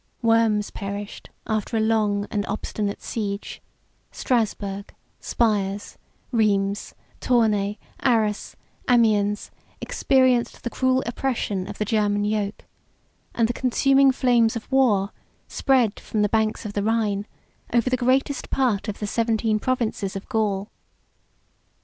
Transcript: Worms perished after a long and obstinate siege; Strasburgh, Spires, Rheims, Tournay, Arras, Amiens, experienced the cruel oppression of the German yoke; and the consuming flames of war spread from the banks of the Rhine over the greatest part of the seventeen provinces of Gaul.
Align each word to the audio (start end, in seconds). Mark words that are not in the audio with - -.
Worms 0.23 0.71
perished 0.71 1.29
after 1.45 1.77
a 1.77 1.79
long 1.79 2.25
and 2.31 2.43
obstinate 2.47 3.03
siege; 3.03 3.61
Strasburgh, 4.11 4.91
Spires, 5.19 5.99
Rheims, 6.31 6.95
Tournay, 7.19 7.77
Arras, 7.99 8.55
Amiens, 8.89 9.51
experienced 9.79 10.63
the 10.63 10.71
cruel 10.71 11.03
oppression 11.05 11.67
of 11.67 11.77
the 11.77 11.85
German 11.85 12.25
yoke; 12.25 12.65
and 13.35 13.47
the 13.47 13.53
consuming 13.53 14.11
flames 14.11 14.55
of 14.55 14.71
war 14.71 15.11
spread 15.47 15.99
from 15.99 16.23
the 16.23 16.29
banks 16.29 16.65
of 16.65 16.73
the 16.73 16.81
Rhine 16.81 17.27
over 17.71 17.87
the 17.87 17.95
greatest 17.95 18.49
part 18.49 18.87
of 18.87 18.97
the 18.97 19.05
seventeen 19.05 19.59
provinces 19.59 20.15
of 20.15 20.27
Gaul. 20.27 20.71